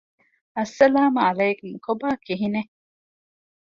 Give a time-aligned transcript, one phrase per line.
[0.55, 2.73] އައްސަލާމު ޢަލައިކުމް ކޮބާ ކިހިނެތް؟